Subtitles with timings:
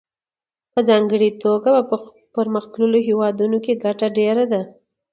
[0.71, 1.95] په ځانګړې توګه په
[2.35, 4.61] پرمختللو هېوادونو کې ګټه ډېره ده